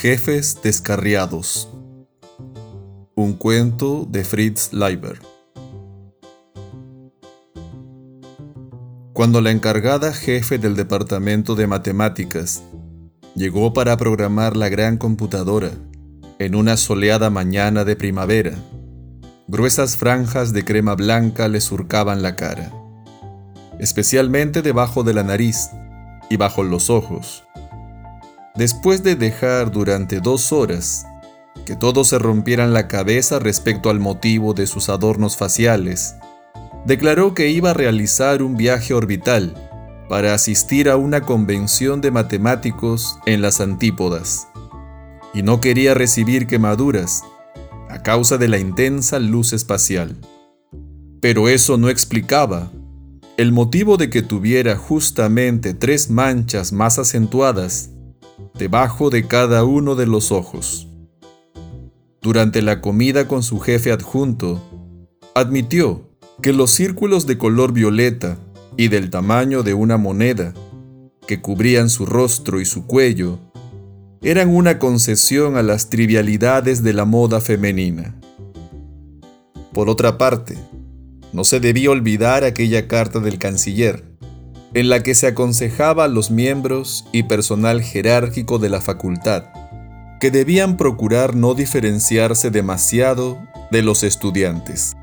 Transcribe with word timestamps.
Jefes 0.00 0.58
descarriados. 0.64 1.68
Un 3.14 3.34
cuento 3.34 4.04
de 4.08 4.24
Fritz 4.24 4.72
Leiber. 4.72 5.20
Cuando 9.12 9.40
la 9.40 9.52
encargada 9.52 10.12
jefe 10.12 10.58
del 10.58 10.74
departamento 10.74 11.54
de 11.54 11.68
matemáticas 11.68 12.64
llegó 13.36 13.72
para 13.72 13.96
programar 13.96 14.56
la 14.56 14.68
gran 14.68 14.96
computadora 14.96 15.70
en 16.40 16.56
una 16.56 16.76
soleada 16.76 17.30
mañana 17.30 17.84
de 17.84 17.94
primavera, 17.94 18.54
gruesas 19.46 19.96
franjas 19.96 20.52
de 20.52 20.64
crema 20.64 20.96
blanca 20.96 21.46
le 21.46 21.60
surcaban 21.60 22.22
la 22.22 22.34
cara, 22.34 22.72
especialmente 23.78 24.62
debajo 24.62 25.04
de 25.04 25.14
la 25.14 25.22
nariz 25.22 25.68
y 26.28 26.38
bajo 26.38 26.64
los 26.64 26.90
ojos 26.90 27.44
Después 28.54 29.02
de 29.02 29.16
dejar 29.16 29.70
durante 29.70 30.20
dos 30.20 30.52
horas 30.52 31.06
que 31.64 31.74
todos 31.74 32.08
se 32.08 32.18
rompieran 32.18 32.74
la 32.74 32.86
cabeza 32.86 33.38
respecto 33.38 33.88
al 33.88 33.98
motivo 33.98 34.52
de 34.52 34.66
sus 34.66 34.90
adornos 34.90 35.36
faciales, 35.36 36.16
declaró 36.84 37.34
que 37.34 37.48
iba 37.48 37.70
a 37.70 37.74
realizar 37.74 38.42
un 38.42 38.56
viaje 38.56 38.92
orbital 38.92 39.54
para 40.08 40.34
asistir 40.34 40.90
a 40.90 40.96
una 40.96 41.22
convención 41.22 42.02
de 42.02 42.10
matemáticos 42.10 43.18
en 43.24 43.40
las 43.40 43.60
antípodas, 43.62 44.48
y 45.32 45.42
no 45.42 45.60
quería 45.62 45.94
recibir 45.94 46.46
quemaduras 46.46 47.22
a 47.88 48.02
causa 48.02 48.36
de 48.36 48.48
la 48.48 48.58
intensa 48.58 49.18
luz 49.18 49.54
espacial. 49.54 50.18
Pero 51.20 51.48
eso 51.48 51.78
no 51.78 51.88
explicaba 51.88 52.70
el 53.38 53.52
motivo 53.52 53.96
de 53.96 54.10
que 54.10 54.20
tuviera 54.20 54.76
justamente 54.76 55.72
tres 55.72 56.10
manchas 56.10 56.72
más 56.72 56.98
acentuadas 56.98 57.91
debajo 58.62 59.10
de 59.10 59.26
cada 59.26 59.64
uno 59.64 59.96
de 59.96 60.06
los 60.06 60.30
ojos. 60.30 60.86
Durante 62.20 62.62
la 62.62 62.80
comida 62.80 63.26
con 63.26 63.42
su 63.42 63.58
jefe 63.58 63.90
adjunto, 63.90 64.62
admitió 65.34 66.08
que 66.40 66.52
los 66.52 66.70
círculos 66.70 67.26
de 67.26 67.38
color 67.38 67.72
violeta 67.72 68.38
y 68.76 68.86
del 68.86 69.10
tamaño 69.10 69.64
de 69.64 69.74
una 69.74 69.96
moneda, 69.96 70.54
que 71.26 71.40
cubrían 71.40 71.90
su 71.90 72.06
rostro 72.06 72.60
y 72.60 72.64
su 72.64 72.86
cuello, 72.86 73.40
eran 74.22 74.48
una 74.48 74.78
concesión 74.78 75.56
a 75.56 75.64
las 75.64 75.90
trivialidades 75.90 76.84
de 76.84 76.92
la 76.92 77.04
moda 77.04 77.40
femenina. 77.40 78.14
Por 79.72 79.88
otra 79.88 80.18
parte, 80.18 80.56
no 81.32 81.42
se 81.42 81.58
debía 81.58 81.90
olvidar 81.90 82.44
aquella 82.44 82.86
carta 82.86 83.18
del 83.18 83.38
canciller, 83.38 84.04
en 84.74 84.88
la 84.88 85.02
que 85.02 85.14
se 85.14 85.26
aconsejaba 85.26 86.04
a 86.04 86.08
los 86.08 86.30
miembros 86.30 87.04
y 87.12 87.24
personal 87.24 87.82
jerárquico 87.82 88.58
de 88.58 88.68
la 88.70 88.80
facultad 88.80 89.44
que 90.22 90.30
debían 90.30 90.76
procurar 90.76 91.34
no 91.34 91.54
diferenciarse 91.54 92.52
demasiado 92.52 93.42
de 93.72 93.82
los 93.82 94.04
estudiantes. 94.04 94.94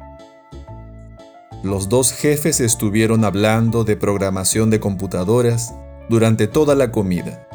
Los 1.62 1.90
dos 1.90 2.14
jefes 2.14 2.62
estuvieron 2.62 3.26
hablando 3.26 3.84
de 3.84 3.98
programación 3.98 4.70
de 4.70 4.80
computadoras 4.80 5.74
durante 6.08 6.48
toda 6.48 6.74
la 6.74 6.94
comida. 6.94 7.46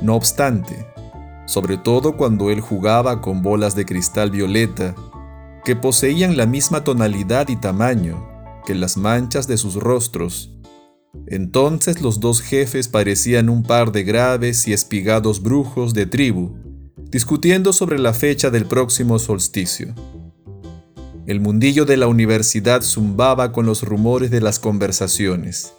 No 0.00 0.14
obstante, 0.14 0.86
sobre 1.44 1.76
todo 1.76 2.16
cuando 2.16 2.48
él 2.48 2.62
jugaba 2.62 3.20
con 3.20 3.42
bolas 3.42 3.76
de 3.76 3.84
cristal 3.84 4.30
violeta 4.30 4.94
que 5.66 5.76
poseían 5.76 6.38
la 6.38 6.46
misma 6.46 6.82
tonalidad 6.82 7.50
y 7.50 7.56
tamaño 7.56 8.26
que 8.64 8.74
las 8.74 8.96
manchas 8.96 9.46
de 9.46 9.58
sus 9.58 9.74
rostros 9.74 10.53
entonces 11.26 12.02
los 12.02 12.20
dos 12.20 12.40
jefes 12.40 12.88
parecían 12.88 13.48
un 13.48 13.62
par 13.62 13.92
de 13.92 14.04
graves 14.04 14.68
y 14.68 14.72
espigados 14.72 15.42
brujos 15.42 15.94
de 15.94 16.06
tribu, 16.06 16.52
discutiendo 17.10 17.72
sobre 17.72 17.98
la 17.98 18.12
fecha 18.12 18.50
del 18.50 18.66
próximo 18.66 19.18
solsticio. 19.18 19.94
El 21.26 21.40
mundillo 21.40 21.86
de 21.86 21.96
la 21.96 22.06
universidad 22.06 22.82
zumbaba 22.82 23.52
con 23.52 23.64
los 23.64 23.82
rumores 23.82 24.30
de 24.30 24.42
las 24.42 24.58
conversaciones, 24.58 25.72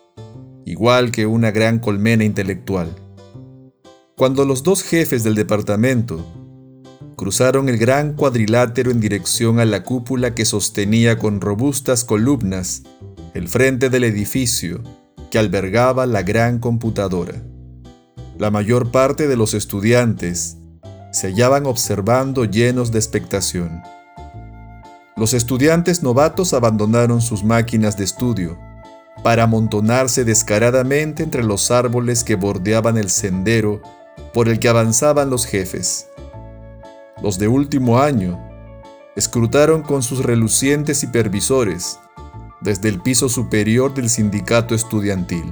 igual 0.65 1.11
que 1.11 1.27
una 1.27 1.51
gran 1.51 1.77
colmena 1.77 2.23
intelectual. 2.23 2.89
Cuando 4.17 4.45
los 4.45 4.63
dos 4.63 4.81
jefes 4.81 5.23
del 5.23 5.35
departamento 5.35 6.25
cruzaron 7.15 7.69
el 7.69 7.77
gran 7.77 8.13
cuadrilátero 8.13 8.89
en 8.89 8.99
dirección 8.99 9.59
a 9.59 9.65
la 9.65 9.83
cúpula 9.83 10.33
que 10.33 10.45
sostenía 10.45 11.19
con 11.19 11.41
robustas 11.41 12.03
columnas 12.03 12.83
el 13.33 13.47
frente 13.49 13.89
del 13.89 14.05
edificio, 14.05 14.81
que 15.29 15.37
albergaba 15.37 16.05
la 16.05 16.23
gran 16.23 16.59
computadora. 16.59 17.35
La 18.37 18.51
mayor 18.51 18.91
parte 18.91 19.27
de 19.27 19.37
los 19.37 19.53
estudiantes 19.53 20.57
se 21.11 21.27
hallaban 21.27 21.65
observando 21.65 22.45
llenos 22.45 22.91
de 22.91 22.99
expectación. 22.99 23.81
Los 25.15 25.33
estudiantes 25.33 26.03
novatos 26.03 26.53
abandonaron 26.53 27.21
sus 27.21 27.43
máquinas 27.43 27.97
de 27.97 28.03
estudio 28.03 28.57
para 29.23 29.43
amontonarse 29.43 30.25
descaradamente 30.25 31.23
entre 31.23 31.43
los 31.43 31.71
árboles 31.71 32.23
que 32.25 32.35
bordeaban 32.35 32.97
el 32.97 33.09
sendero 33.09 33.81
por 34.33 34.49
el 34.49 34.59
que 34.59 34.67
avanzaban 34.67 35.29
los 35.29 35.45
jefes. 35.45 36.07
Los 37.23 37.39
de 37.39 37.47
último 37.47 37.99
año 37.99 38.37
escrutaron 39.15 39.81
con 39.81 40.03
sus 40.03 40.23
relucientes 40.23 41.01
hipervisores 41.03 41.97
desde 42.65 42.89
el 42.89 42.99
piso 42.99 43.29
superior 43.29 43.93
del 43.93 44.09
sindicato 44.09 44.75
estudiantil. 44.75 45.45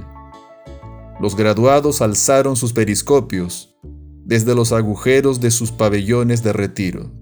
Los 1.20 1.36
graduados 1.36 2.02
alzaron 2.02 2.56
sus 2.56 2.72
periscopios 2.72 3.74
desde 4.24 4.54
los 4.54 4.72
agujeros 4.72 5.40
de 5.40 5.50
sus 5.50 5.70
pabellones 5.70 6.42
de 6.42 6.52
retiro. 6.52 7.12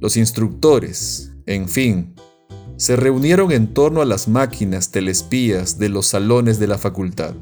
Los 0.00 0.16
instructores, 0.16 1.32
en 1.46 1.68
fin, 1.68 2.14
se 2.76 2.96
reunieron 2.96 3.52
en 3.52 3.72
torno 3.72 4.02
a 4.02 4.04
las 4.04 4.26
máquinas 4.26 4.90
telespías 4.90 5.78
de 5.78 5.88
los 5.88 6.06
salones 6.06 6.58
de 6.58 6.66
la 6.66 6.76
facultad. 6.76 7.34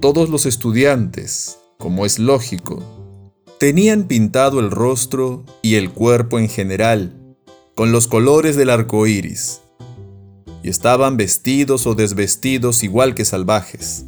Todos 0.00 0.28
los 0.28 0.46
estudiantes, 0.46 1.58
como 1.78 2.04
es 2.04 2.18
lógico, 2.18 2.82
tenían 3.58 4.04
pintado 4.04 4.60
el 4.60 4.70
rostro 4.70 5.44
y 5.62 5.76
el 5.76 5.90
cuerpo 5.90 6.38
en 6.38 6.48
general 6.48 7.14
con 7.74 7.92
los 7.92 8.08
colores 8.08 8.56
del 8.56 8.70
arco 8.70 9.06
iris 9.06 9.62
y 10.62 10.68
estaban 10.68 11.16
vestidos 11.16 11.86
o 11.86 11.94
desvestidos 11.94 12.82
igual 12.82 13.14
que 13.14 13.24
salvajes. 13.24 14.04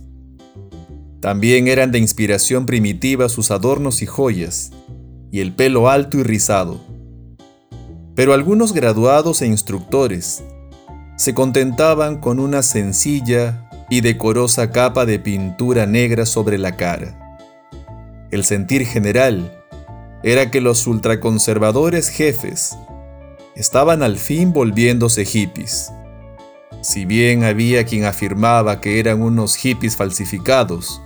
También 1.21 1.69
eran 1.69 1.93
de 1.93 1.99
inspiración 1.99 2.67
primitiva 2.67 3.29
sus 3.29 3.51
adornos 3.51 4.03
y 4.03 4.07
joyas, 4.07 4.73
y 5.31 5.41
el 5.41 5.55
pelo 5.55 5.89
alto 5.89 6.19
y 6.19 6.23
rizado. 6.23 6.81
Pero 8.15 8.35
algunos 8.35 8.73
graduados 8.73 9.43
e 9.43 9.47
instructores 9.47 10.43
se 11.17 11.35
contentaban 11.35 12.19
con 12.19 12.41
una 12.41 12.63
sencilla 12.63 13.69
y 13.91 14.01
decorosa 14.01 14.71
capa 14.71 15.05
de 15.05 15.19
pintura 15.19 15.87
negra 15.87 16.25
sobre 16.25 16.57
la 16.57 16.77
cara. 16.77 17.39
El 18.31 18.45
sentir 18.45 18.87
general 18.87 19.53
era 20.23 20.51
que 20.51 20.61
los 20.61 20.87
ultraconservadores 20.87 22.09
jefes 22.09 22.77
estaban 23.55 24.03
al 24.03 24.17
fin 24.17 24.53
volviéndose 24.53 25.25
hippies. 25.25 25.93
Si 26.83 27.05
bien 27.05 27.45
había 27.45 27.85
quien 27.85 28.05
afirmaba 28.05 28.81
que 28.81 28.99
eran 28.99 29.21
unos 29.21 29.57
hippies 29.57 29.97
falsificados, 29.97 31.03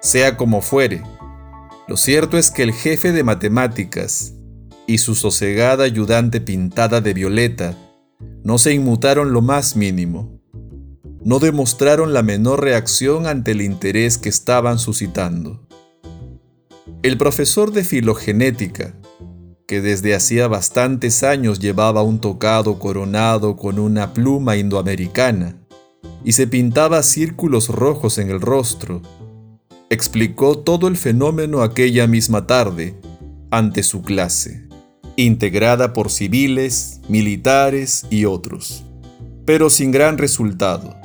sea 0.00 0.36
como 0.36 0.62
fuere, 0.62 1.02
lo 1.86 1.96
cierto 1.96 2.38
es 2.38 2.50
que 2.50 2.62
el 2.62 2.72
jefe 2.72 3.12
de 3.12 3.22
matemáticas 3.22 4.34
y 4.86 4.98
su 4.98 5.14
sosegada 5.14 5.84
ayudante 5.84 6.40
pintada 6.40 7.00
de 7.00 7.12
violeta 7.12 7.76
no 8.42 8.56
se 8.56 8.72
inmutaron 8.72 9.32
lo 9.32 9.42
más 9.42 9.76
mínimo. 9.76 10.40
No 11.24 11.38
demostraron 11.38 12.14
la 12.14 12.22
menor 12.22 12.62
reacción 12.62 13.26
ante 13.26 13.52
el 13.52 13.62
interés 13.62 14.18
que 14.18 14.28
estaban 14.28 14.78
suscitando. 14.78 15.66
El 17.02 17.18
profesor 17.18 17.72
de 17.72 17.84
filogenética 17.84 18.94
que 19.66 19.80
desde 19.80 20.14
hacía 20.14 20.48
bastantes 20.48 21.22
años 21.22 21.58
llevaba 21.58 22.02
un 22.02 22.20
tocado 22.20 22.78
coronado 22.78 23.56
con 23.56 23.78
una 23.78 24.12
pluma 24.12 24.56
indoamericana 24.56 25.56
y 26.24 26.32
se 26.32 26.46
pintaba 26.46 27.02
círculos 27.02 27.68
rojos 27.68 28.18
en 28.18 28.30
el 28.30 28.40
rostro, 28.40 29.02
explicó 29.90 30.58
todo 30.58 30.88
el 30.88 30.96
fenómeno 30.96 31.62
aquella 31.62 32.06
misma 32.06 32.46
tarde 32.46 32.94
ante 33.50 33.82
su 33.82 34.02
clase, 34.02 34.66
integrada 35.16 35.92
por 35.92 36.10
civiles, 36.10 37.00
militares 37.08 38.06
y 38.08 38.24
otros, 38.24 38.84
pero 39.44 39.68
sin 39.68 39.90
gran 39.90 40.18
resultado, 40.18 40.96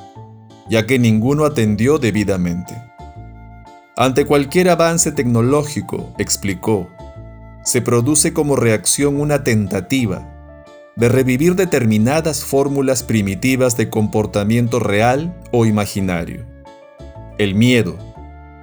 ya 0.70 0.86
que 0.86 0.98
ninguno 0.98 1.44
atendió 1.44 1.98
debidamente. 1.98 2.74
Ante 3.96 4.24
cualquier 4.24 4.70
avance 4.70 5.10
tecnológico, 5.12 6.14
explicó, 6.18 6.88
se 7.68 7.82
produce 7.82 8.32
como 8.32 8.56
reacción 8.56 9.20
una 9.20 9.44
tentativa 9.44 10.26
de 10.96 11.10
revivir 11.10 11.54
determinadas 11.54 12.42
fórmulas 12.42 13.02
primitivas 13.02 13.76
de 13.76 13.90
comportamiento 13.90 14.80
real 14.80 15.38
o 15.52 15.66
imaginario. 15.66 16.46
El 17.36 17.54
miedo, 17.54 17.98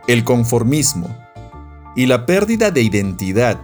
el 0.07 0.23
conformismo, 0.23 1.07
y 1.95 2.07
la 2.07 2.25
pérdida 2.25 2.71
de 2.71 2.81
identidad 2.81 3.61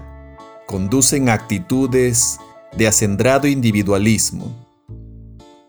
conducen 0.67 1.27
a 1.27 1.33
actitudes 1.33 2.37
de 2.77 2.85
acendrado 2.85 3.47
individualismo. 3.47 4.45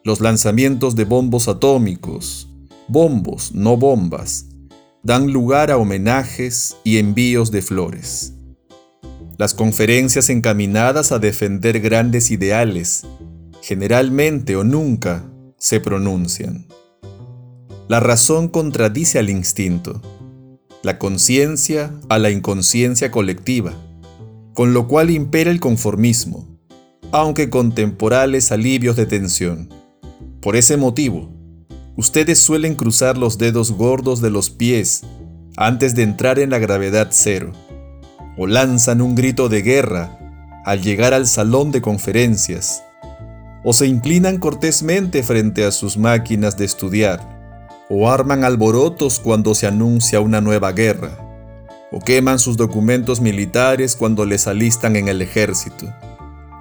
Los 0.05 0.21
lanzamientos 0.21 0.97
de 0.97 1.07
bombos 1.07 1.49
atómicos, 1.49 2.47
bombos, 2.89 3.55
no 3.55 3.79
bombas, 3.79 4.49
dan 5.03 5.33
lugar 5.33 5.71
a 5.71 5.79
homenajes 5.79 6.77
y 6.85 6.99
envíos 6.99 7.51
de 7.51 7.63
flores. 7.63 8.35
Las 9.39 9.55
conferencias 9.55 10.29
encaminadas 10.31 11.11
a 11.11 11.19
defender 11.19 11.81
grandes 11.81 12.31
ideales, 12.31 13.05
generalmente 13.63 14.57
o 14.57 14.65
nunca, 14.65 15.25
se 15.57 15.81
pronuncian. 15.81 16.67
La 17.89 18.01
razón 18.01 18.49
contradice 18.49 19.19
al 19.19 19.31
instinto, 19.31 20.01
la 20.83 20.99
conciencia 20.99 21.95
a 22.09 22.19
la 22.19 22.31
inconsciencia 22.31 23.11
colectiva, 23.11 23.73
con 24.55 24.75
lo 24.75 24.87
cual 24.87 25.11
impera 25.11 25.51
el 25.51 25.61
conformismo, 25.61 26.59
aunque 27.11 27.49
con 27.49 27.75
temporales 27.75 28.53
alivios 28.53 28.97
de 28.97 29.07
tensión. 29.07 29.69
Por 30.41 30.57
ese 30.57 30.77
motivo, 30.77 31.31
ustedes 31.97 32.39
suelen 32.39 32.75
cruzar 32.75 33.17
los 33.17 33.39
dedos 33.39 33.73
gordos 33.73 34.21
de 34.21 34.31
los 34.31 34.51
pies 34.51 35.03
antes 35.57 35.95
de 35.95 36.03
entrar 36.03 36.39
en 36.39 36.51
la 36.51 36.59
gravedad 36.59 37.09
cero, 37.11 37.53
o 38.37 38.47
lanzan 38.47 39.01
un 39.01 39.15
grito 39.15 39.49
de 39.49 39.63
guerra 39.63 40.19
al 40.65 40.81
llegar 40.81 41.13
al 41.13 41.27
salón 41.27 41.73
de 41.73 41.83
conferencias, 41.83 42.83
o 43.65 43.73
se 43.73 43.87
inclinan 43.87 44.39
cortésmente 44.39 45.23
frente 45.23 45.65
a 45.65 45.73
sus 45.73 45.97
máquinas 45.97 46.57
de 46.57 46.65
estudiar, 46.65 47.87
o 47.89 48.11
arman 48.11 48.45
alborotos 48.45 49.21
cuando 49.21 49.55
se 49.55 49.67
anuncia 49.67 50.21
una 50.21 50.41
nueva 50.41 50.73
guerra, 50.73 51.19
o 51.91 52.01
queman 52.01 52.39
sus 52.39 52.57
documentos 52.57 53.21
militares 53.21 53.97
cuando 53.97 54.25
les 54.25 54.47
alistan 54.47 54.97
en 54.97 55.09
el 55.09 55.21
ejército, 55.21 55.93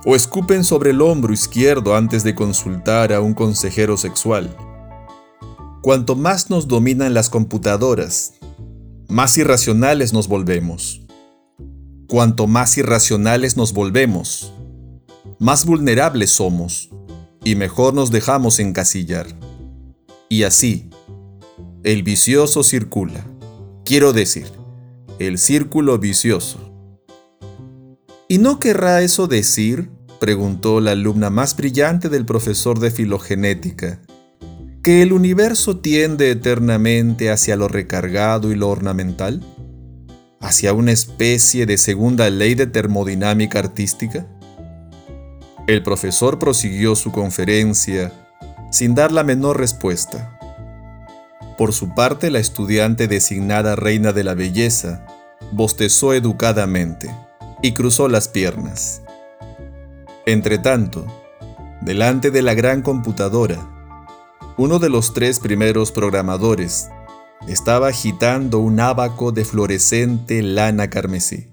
o 0.05 0.15
escupen 0.15 0.63
sobre 0.63 0.89
el 0.89 1.01
hombro 1.01 1.31
izquierdo 1.31 1.95
antes 1.95 2.23
de 2.23 2.35
consultar 2.35 3.13
a 3.13 3.21
un 3.21 3.33
consejero 3.33 3.97
sexual. 3.97 4.55
Cuanto 5.81 6.15
más 6.15 6.49
nos 6.49 6.67
dominan 6.67 7.13
las 7.13 7.29
computadoras, 7.29 8.33
más 9.07 9.37
irracionales 9.37 10.13
nos 10.13 10.27
volvemos. 10.27 11.00
Cuanto 12.11 12.45
más 12.45 12.77
irracionales 12.77 13.55
nos 13.55 13.71
volvemos, 13.71 14.51
más 15.39 15.65
vulnerables 15.65 16.29
somos 16.29 16.89
y 17.41 17.55
mejor 17.55 17.93
nos 17.93 18.11
dejamos 18.11 18.59
encasillar. 18.59 19.27
Y 20.27 20.43
así, 20.43 20.89
el 21.85 22.03
vicioso 22.03 22.63
circula. 22.63 23.25
Quiero 23.85 24.11
decir, 24.11 24.47
el 25.19 25.37
círculo 25.37 25.99
vicioso. 25.99 26.59
¿Y 28.27 28.39
no 28.39 28.59
querrá 28.59 29.01
eso 29.03 29.27
decir, 29.27 29.89
preguntó 30.19 30.81
la 30.81 30.91
alumna 30.91 31.29
más 31.29 31.55
brillante 31.55 32.09
del 32.09 32.25
profesor 32.25 32.81
de 32.81 32.91
filogenética, 32.91 34.01
que 34.83 35.01
el 35.01 35.13
universo 35.13 35.77
tiende 35.77 36.29
eternamente 36.29 37.31
hacia 37.31 37.55
lo 37.55 37.69
recargado 37.69 38.51
y 38.51 38.55
lo 38.55 38.67
ornamental? 38.67 39.41
¿Hacia 40.41 40.73
una 40.73 40.91
especie 40.91 41.67
de 41.67 41.77
segunda 41.77 42.29
ley 42.31 42.55
de 42.55 42.65
termodinámica 42.65 43.59
artística? 43.59 44.25
El 45.67 45.83
profesor 45.83 46.39
prosiguió 46.39 46.95
su 46.95 47.11
conferencia 47.11 48.11
sin 48.71 48.95
dar 48.95 49.11
la 49.11 49.23
menor 49.23 49.59
respuesta. 49.59 50.39
Por 51.59 51.73
su 51.73 51.93
parte, 51.93 52.31
la 52.31 52.39
estudiante 52.39 53.07
designada 53.07 53.75
reina 53.75 54.13
de 54.13 54.23
la 54.23 54.33
belleza 54.33 55.05
bostezó 55.51 56.13
educadamente 56.13 57.13
y 57.61 57.73
cruzó 57.73 58.07
las 58.07 58.27
piernas. 58.27 59.03
Entretanto, 60.25 61.05
delante 61.81 62.31
de 62.31 62.41
la 62.41 62.55
gran 62.55 62.81
computadora, 62.81 63.59
uno 64.57 64.79
de 64.79 64.89
los 64.89 65.13
tres 65.13 65.39
primeros 65.39 65.91
programadores 65.91 66.89
estaba 67.47 67.87
agitando 67.87 68.59
un 68.59 68.79
ábaco 68.79 69.31
de 69.31 69.45
fluorescente 69.45 70.41
lana 70.41 70.89
carmesí. 70.89 71.47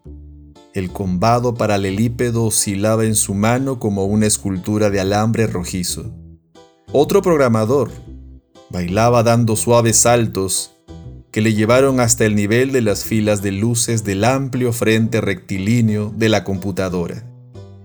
El 0.75 0.91
combado 0.91 1.55
paralelípedo 1.55 2.45
oscilaba 2.45 3.05
en 3.05 3.15
su 3.15 3.35
mano 3.35 3.79
como 3.79 4.05
una 4.05 4.27
escultura 4.27 4.91
de 4.91 5.01
alambre 5.01 5.47
rojizo. 5.47 6.15
Otro 6.93 7.23
programador 7.23 7.91
bailaba 8.71 9.23
dando 9.23 9.57
suaves 9.57 9.97
saltos 9.97 10.75
que 11.31 11.41
le 11.41 11.55
llevaron 11.55 12.01
hasta 12.01 12.25
el 12.25 12.35
nivel 12.35 12.73
de 12.73 12.81
las 12.81 13.05
filas 13.05 13.43
de 13.43 13.53
luces 13.53 14.05
del 14.05 14.25
amplio 14.25 14.73
frente 14.73 15.21
rectilíneo 15.21 16.13
de 16.17 16.29
la 16.29 16.45
computadora, 16.45 17.25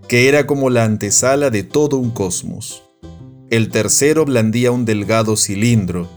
que 0.07 0.27
era 0.27 0.45
como 0.45 0.69
la 0.69 0.83
antesala 0.83 1.49
de 1.49 1.63
todo 1.63 1.97
un 1.97 2.11
cosmos. 2.11 2.83
El 3.49 3.69
tercero 3.69 4.25
blandía 4.25 4.71
un 4.71 4.85
delgado 4.85 5.35
cilindro, 5.35 6.09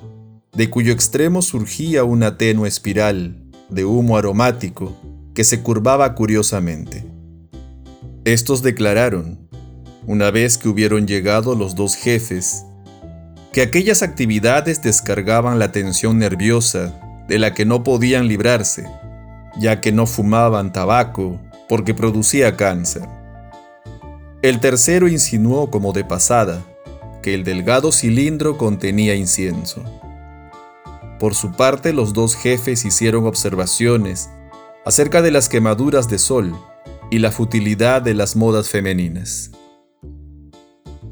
de 0.57 0.71
cuyo 0.71 0.93
extremo 0.93 1.43
surgía 1.43 2.05
una 2.05 2.39
tenue 2.39 2.67
espiral 2.67 3.43
de 3.69 3.85
humo 3.85 4.17
aromático 4.17 4.97
que 5.35 5.45
se 5.45 5.61
curvaba 5.61 6.15
curiosamente. 6.15 7.05
Estos 8.25 8.63
declararon, 8.63 9.39
una 10.07 10.31
vez 10.31 10.57
que 10.57 10.71
hubieron 10.71 11.07
llegado 11.07 11.55
los 11.55 11.75
dos 11.75 11.95
jefes, 11.95 12.65
que 13.53 13.61
aquellas 13.61 14.03
actividades 14.03 14.83
descargaban 14.83 15.59
la 15.59 15.73
tensión 15.73 16.19
nerviosa 16.19 16.99
de 17.29 17.39
la 17.39 17.53
que 17.53 17.67
no 17.67 17.85
podían 17.85 18.27
librarse, 18.27 18.89
ya 19.61 19.83
que 19.83 19.93
no 19.93 20.07
fumaban 20.07 20.73
tabaco 20.73 21.39
porque 21.69 21.93
producía 21.93 22.57
cáncer. 22.57 23.03
El 24.41 24.61
tercero 24.61 25.07
insinuó 25.07 25.71
como 25.71 25.93
de 25.93 26.05
pasada 26.05 26.65
que 27.23 27.35
el 27.35 27.45
delgado 27.45 27.93
cilindro 27.93 28.57
contenía 28.57 29.15
incienso. 29.15 29.83
Por 31.19 31.35
su 31.35 31.53
parte, 31.53 31.93
los 31.93 32.13
dos 32.13 32.35
jefes 32.35 32.85
hicieron 32.85 33.27
observaciones 33.27 34.29
acerca 34.85 35.23
de 35.23 35.31
las 35.31 35.49
quemaduras 35.49 36.09
de 36.09 36.19
sol 36.19 36.55
y 37.11 37.19
la 37.19 37.33
futilidad 37.33 38.03
de 38.03 38.15
las 38.15 38.37
modas 38.37 38.69
femeninas. 38.69 39.51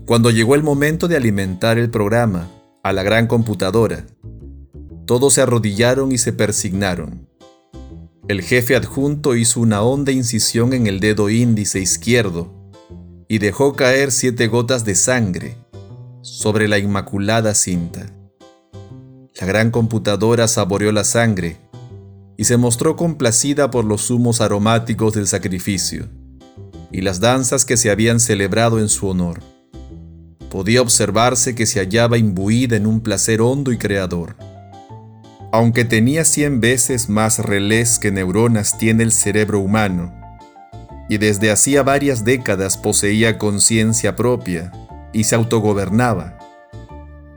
Cuando 0.06 0.31
llegó 0.31 0.55
el 0.55 0.62
momento 0.62 1.09
de 1.09 1.17
alimentar 1.17 1.79
el 1.79 1.91
programa 1.91 2.51
a 2.83 2.93
la 2.93 3.03
gran 3.03 3.27
computadora, 3.27 4.06
todos 5.06 5.34
se 5.34 5.43
arrodillaron 5.43 6.13
y 6.13 6.19
se 6.19 6.32
persignaron. 6.32 7.29
El 8.29 8.43
jefe 8.43 8.77
adjunto 8.77 9.34
hizo 9.34 9.61
una 9.61 9.82
honda 9.82 10.13
incisión 10.13 10.73
en 10.73 10.87
el 10.87 11.01
dedo 11.01 11.29
índice 11.31 11.81
izquierdo 11.81 12.53
y 13.29 13.39
dejó 13.39 13.75
caer 13.75 14.13
siete 14.13 14.46
gotas 14.46 14.84
de 14.84 14.94
sangre 14.94 15.56
sobre 16.23 16.69
la 16.69 16.79
inmaculada 16.79 17.55
cinta. 17.55 18.14
La 19.41 19.48
gran 19.48 19.72
computadora 19.72 20.46
saboreó 20.46 20.93
la 20.93 21.03
sangre 21.03 21.56
y 22.36 22.44
se 22.44 22.56
mostró 22.56 22.94
complacida 22.94 23.69
por 23.70 23.84
los 23.84 24.08
humos 24.10 24.41
aromáticos 24.41 25.14
del 25.14 25.26
sacrificio 25.26 26.08
y 26.93 27.00
las 27.00 27.19
danzas 27.19 27.64
que 27.64 27.76
se 27.76 27.91
habían 27.91 28.20
celebrado 28.20 28.79
en 28.79 28.88
su 28.88 29.08
honor. 29.08 29.41
Podía 30.50 30.82
observarse 30.82 31.56
que 31.56 31.67
se 31.67 31.81
hallaba 31.81 32.17
imbuida 32.17 32.76
en 32.76 32.86
un 32.86 33.00
placer 33.00 33.41
hondo 33.41 33.72
y 33.72 33.79
creador. 33.79 34.36
Aunque 35.50 35.84
tenía 35.84 36.24
cien 36.24 36.60
veces 36.60 37.08
más 37.08 37.41
relés 37.41 37.98
que 37.98 38.12
neuronas 38.12 38.79
tiene 38.79 39.03
el 39.03 39.10
cerebro 39.10 39.58
humano, 39.58 40.14
y 41.08 41.19
desde 41.19 41.50
hacía 41.50 41.82
varias 41.82 42.24
décadas 42.24 42.76
poseía 42.76 43.36
conciencia 43.36 44.14
propia 44.14 44.70
y 45.12 45.24
se 45.24 45.34
autogobernaba, 45.34 46.38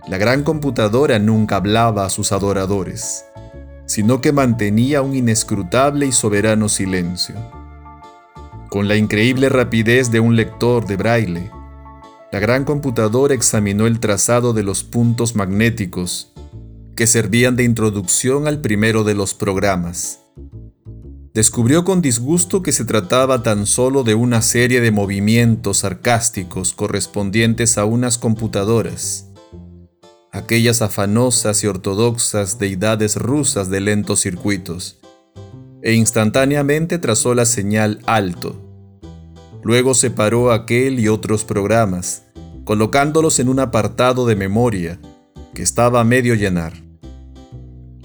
la 0.07 0.17
gran 0.17 0.43
computadora 0.43 1.19
nunca 1.19 1.57
hablaba 1.57 2.05
a 2.05 2.09
sus 2.09 2.31
adoradores, 2.31 3.25
sino 3.85 4.21
que 4.21 4.31
mantenía 4.31 5.01
un 5.01 5.15
inescrutable 5.15 6.05
y 6.05 6.11
soberano 6.11 6.69
silencio. 6.69 7.35
Con 8.69 8.87
la 8.87 8.95
increíble 8.95 9.49
rapidez 9.49 10.11
de 10.11 10.19
un 10.19 10.35
lector 10.35 10.85
de 10.85 10.95
braille, 10.95 11.51
la 12.31 12.39
gran 12.39 12.65
computadora 12.65 13.33
examinó 13.33 13.87
el 13.87 13.99
trazado 13.99 14.53
de 14.53 14.63
los 14.63 14.83
puntos 14.83 15.35
magnéticos 15.35 16.33
que 16.95 17.07
servían 17.07 17.55
de 17.55 17.63
introducción 17.63 18.47
al 18.47 18.59
primero 18.59 19.03
de 19.03 19.13
los 19.13 19.33
programas. 19.33 20.19
Descubrió 21.33 21.85
con 21.85 22.01
disgusto 22.01 22.63
que 22.63 22.71
se 22.71 22.83
trataba 22.83 23.43
tan 23.43 23.67
solo 23.67 24.03
de 24.03 24.15
una 24.15 24.41
serie 24.41 24.81
de 24.81 24.91
movimientos 24.91 25.77
sarcásticos 25.79 26.73
correspondientes 26.73 27.77
a 27.77 27.85
unas 27.85 28.17
computadoras, 28.17 29.26
aquellas 30.37 30.81
afanosas 30.81 31.63
y 31.63 31.67
ortodoxas 31.67 32.59
deidades 32.59 33.15
rusas 33.15 33.69
de 33.69 33.81
lentos 33.81 34.21
circuitos, 34.21 34.99
e 35.81 35.93
instantáneamente 35.93 36.97
trazó 36.97 37.33
la 37.33 37.45
señal 37.45 37.99
alto. 38.05 38.61
Luego 39.63 39.93
separó 39.93 40.51
aquel 40.51 40.99
y 40.99 41.07
otros 41.07 41.43
programas, 41.43 42.23
colocándolos 42.65 43.39
en 43.39 43.49
un 43.49 43.59
apartado 43.59 44.25
de 44.25 44.35
memoria 44.35 44.99
que 45.53 45.63
estaba 45.63 46.01
a 46.01 46.03
medio 46.03 46.35
llenar. 46.35 46.73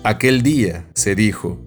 Aquel 0.04 0.42
día, 0.42 0.88
se 0.94 1.14
dijo, 1.14 1.60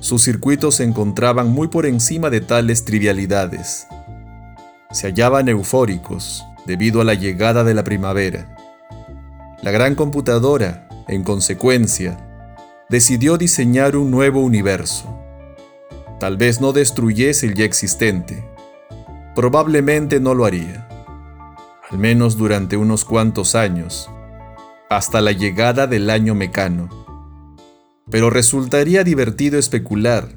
sus 0.00 0.22
circuitos 0.22 0.76
se 0.76 0.84
encontraban 0.84 1.50
muy 1.50 1.68
por 1.68 1.86
encima 1.86 2.30
de 2.30 2.40
tales 2.40 2.84
trivialidades. 2.84 3.86
Se 4.90 5.06
hallaban 5.06 5.48
eufóricos 5.48 6.42
debido 6.66 7.00
a 7.00 7.04
la 7.04 7.14
llegada 7.14 7.62
de 7.62 7.74
la 7.74 7.84
primavera. 7.84 8.56
La 9.62 9.70
gran 9.70 9.94
computadora, 9.94 10.88
en 11.06 11.22
consecuencia, 11.22 12.18
decidió 12.88 13.38
diseñar 13.38 13.96
un 13.96 14.10
nuevo 14.10 14.40
universo. 14.40 15.20
Tal 16.18 16.36
vez 16.36 16.60
no 16.60 16.72
destruyese 16.72 17.46
el 17.46 17.54
ya 17.54 17.64
existente. 17.64 18.44
Probablemente 19.36 20.18
no 20.18 20.34
lo 20.34 20.46
haría. 20.46 20.88
Al 21.88 21.96
menos 21.98 22.36
durante 22.36 22.76
unos 22.76 23.04
cuantos 23.04 23.54
años, 23.54 24.10
hasta 24.90 25.20
la 25.20 25.30
llegada 25.30 25.86
del 25.86 26.10
año 26.10 26.34
mecano. 26.34 26.88
Pero 28.10 28.30
resultaría 28.30 29.04
divertido 29.04 29.60
especular 29.60 30.28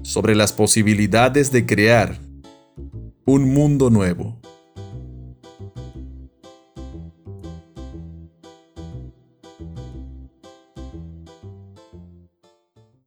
sobre 0.00 0.34
las 0.34 0.54
posibilidades 0.54 1.52
de 1.52 1.66
crear 1.66 2.18
un 3.26 3.52
mundo 3.52 3.90
nuevo. 3.90 4.37